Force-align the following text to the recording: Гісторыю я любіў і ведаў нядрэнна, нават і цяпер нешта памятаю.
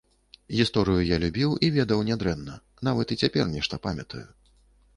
Гісторыю 0.59 1.01
я 1.07 1.17
любіў 1.23 1.51
і 1.67 1.69
ведаў 1.75 2.01
нядрэнна, 2.09 2.55
нават 2.89 3.07
і 3.17 3.19
цяпер 3.25 3.45
нешта 3.57 3.83
памятаю. 3.85 4.27